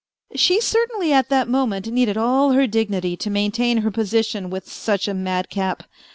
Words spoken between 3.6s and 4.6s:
her position